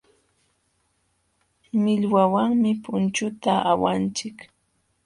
[1.81, 4.37] Millwawanmi punchuta awanchik.